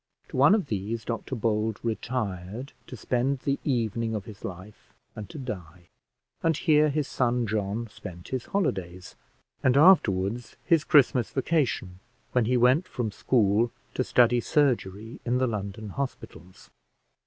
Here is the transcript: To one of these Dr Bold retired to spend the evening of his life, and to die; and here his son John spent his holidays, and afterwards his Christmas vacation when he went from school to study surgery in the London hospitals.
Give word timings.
To 0.29 0.37
one 0.37 0.55
of 0.55 0.65
these 0.65 1.05
Dr 1.05 1.35
Bold 1.35 1.79
retired 1.83 2.73
to 2.87 2.97
spend 2.97 3.41
the 3.41 3.59
evening 3.63 4.15
of 4.15 4.25
his 4.25 4.43
life, 4.43 4.95
and 5.15 5.29
to 5.29 5.37
die; 5.37 5.89
and 6.41 6.57
here 6.57 6.89
his 6.89 7.07
son 7.07 7.45
John 7.45 7.85
spent 7.85 8.29
his 8.29 8.45
holidays, 8.47 9.15
and 9.61 9.77
afterwards 9.77 10.55
his 10.65 10.83
Christmas 10.83 11.29
vacation 11.29 11.99
when 12.31 12.45
he 12.45 12.57
went 12.57 12.87
from 12.87 13.11
school 13.11 13.71
to 13.93 14.03
study 14.03 14.39
surgery 14.39 15.19
in 15.23 15.37
the 15.37 15.45
London 15.45 15.89
hospitals. 15.89 16.71